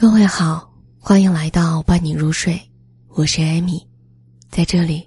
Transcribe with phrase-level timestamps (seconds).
[0.00, 0.66] 各位好，
[0.98, 2.58] 欢迎来到伴你入睡，
[3.08, 3.86] 我是艾米，
[4.48, 5.06] 在这里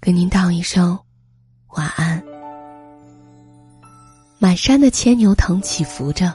[0.00, 0.98] 跟您道一声
[1.68, 2.20] 晚安。
[4.40, 6.34] 满山的牵牛藤起伏着，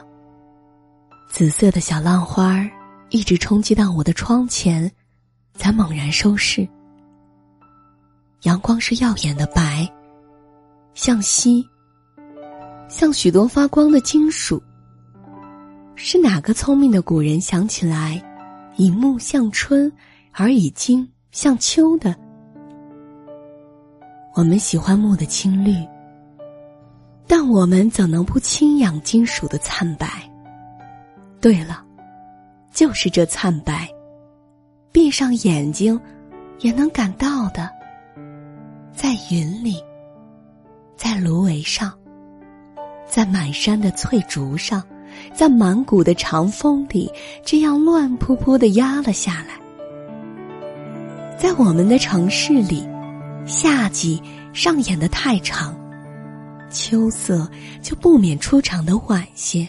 [1.28, 2.70] 紫色的小浪花儿
[3.10, 4.90] 一直冲击到我的窗前，
[5.52, 6.66] 才猛然收势。
[8.44, 9.86] 阳光是耀眼的白，
[10.94, 11.62] 像锡，
[12.88, 14.58] 像许多发光的金属。
[15.94, 18.22] 是哪个聪明的古人想起来，
[18.76, 19.92] 以木像春，
[20.32, 22.16] 而以金像秋的？
[24.34, 25.74] 我们喜欢木的青绿，
[27.26, 30.08] 但我们怎能不轻仰金属的灿白？
[31.40, 31.84] 对了，
[32.72, 33.88] 就是这灿白，
[34.90, 36.00] 闭上眼睛
[36.60, 37.68] 也能感到的，
[38.92, 39.76] 在云里，
[40.96, 41.92] 在芦苇上，
[43.06, 44.82] 在满山的翠竹上。
[45.34, 47.10] 在满谷的长风里，
[47.44, 49.60] 这样乱扑扑的压了下来。
[51.38, 52.86] 在我们的城市里，
[53.46, 55.74] 夏季上演的太长，
[56.70, 57.48] 秋色
[57.82, 59.68] 就不免出场的晚些。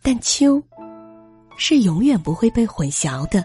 [0.00, 0.62] 但秋，
[1.56, 3.44] 是永远不会被混淆的。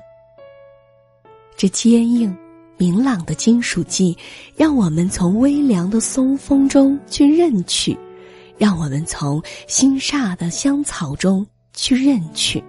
[1.57, 2.35] 这坚硬、
[2.77, 4.15] 明朗的金属季，
[4.55, 7.97] 让我们从微凉的松风中去认取。
[8.57, 12.63] 让我们从新煞的香草中去认取，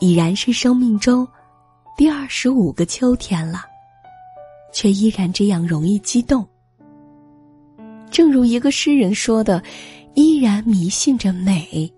[0.00, 1.26] 已然是生命中
[1.96, 3.64] 第二十五个秋天了，
[4.72, 6.46] 却依然这样容易激动。
[8.10, 9.62] 正如一个诗人说的
[10.14, 11.92] ：“依然迷信着美。”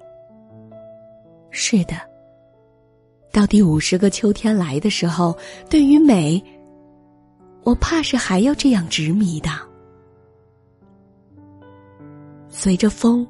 [1.50, 1.94] 是的，
[3.32, 5.36] 到第五十个秋天来的时候，
[5.68, 6.42] 对于美，
[7.64, 9.50] 我怕是还要这样执迷的。
[12.58, 13.24] 随着风，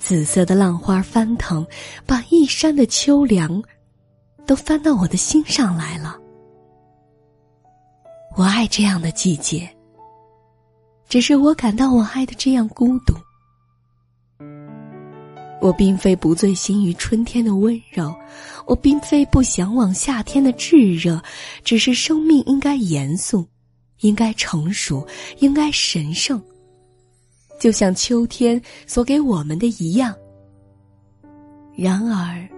[0.00, 1.64] 紫色的浪花翻腾，
[2.04, 3.62] 把一山的秋凉
[4.44, 6.18] 都翻到我的心上来了。
[8.36, 9.70] 我爱这样的季节，
[11.08, 13.14] 只是我感到我爱的这样孤独。
[15.60, 18.12] 我并非不醉心于春天的温柔，
[18.66, 21.22] 我并非不向往夏天的炙热，
[21.62, 23.46] 只是生命应该严肃，
[24.00, 25.06] 应该成熟，
[25.38, 26.42] 应该神圣。
[27.58, 30.14] 就像秋天所给我们的一样。
[31.74, 32.48] 然而，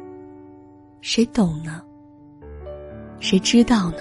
[1.00, 1.82] 谁懂呢？
[3.20, 3.98] 谁知道呢？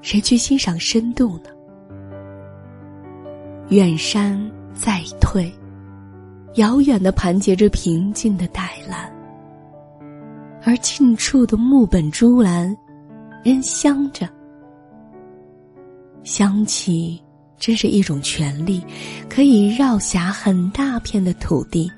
[0.00, 1.50] 谁去欣赏深度呢？
[3.68, 4.40] 远山
[4.74, 5.52] 在退，
[6.54, 9.12] 遥远的盘结着平静的黛蓝，
[10.64, 12.74] 而近处的木本珠兰，
[13.44, 14.28] 仍香着，
[16.22, 17.22] 香气。
[17.58, 18.82] 真是一种权利，
[19.28, 21.90] 可以绕辖很大片的土地。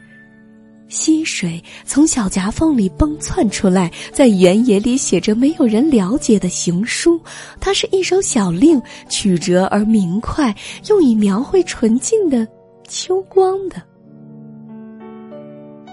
[0.89, 7.21] 溪水从小夹缝里崩窜出来，在原野里写着没有人了解的行书。
[7.61, 10.53] 它是一首小令，曲折而明快，
[10.89, 12.45] 用以描绘纯净的
[12.89, 13.81] 秋光的。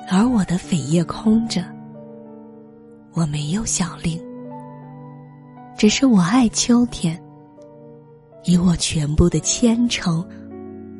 [0.09, 1.63] 而我的扉页空着，
[3.13, 4.19] 我没有小令，
[5.77, 7.21] 只是我爱秋天。
[8.43, 10.25] 以我全部的虔诚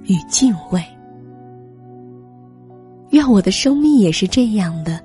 [0.04, 0.84] 与敬畏，
[3.12, 5.02] 愿我的生命也是这样的，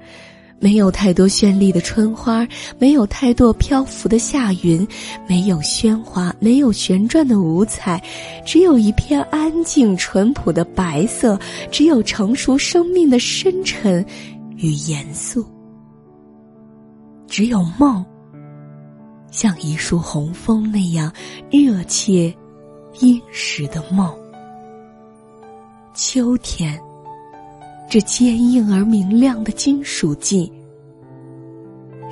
[0.59, 2.47] 没有太多绚丽的春花，
[2.79, 4.87] 没有太多漂浮的夏云，
[5.29, 8.03] 没有喧哗，没有旋转的五彩，
[8.45, 11.39] 只有一片安静淳朴的白色，
[11.71, 14.05] 只有成熟生命的深沉
[14.57, 15.45] 与严肃，
[17.27, 18.05] 只有梦。
[19.33, 21.13] 像一束红枫那样
[21.51, 22.33] 热切、
[23.01, 24.15] 殷实的梦。
[25.95, 26.79] 秋天，
[27.91, 30.53] 这坚硬而明亮的金属季，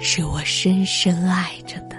[0.00, 1.89] 是我深深爱着。